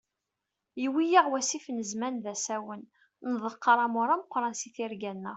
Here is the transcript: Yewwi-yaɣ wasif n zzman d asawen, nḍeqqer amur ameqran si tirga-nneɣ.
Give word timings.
Yewwi-yaɣ 0.81 1.25
wasif 1.31 1.65
n 1.69 1.77
zzman 1.89 2.15
d 2.23 2.25
asawen, 2.33 2.81
nḍeqqer 3.33 3.77
amur 3.85 4.09
ameqran 4.11 4.53
si 4.59 4.69
tirga-nneɣ. 4.75 5.29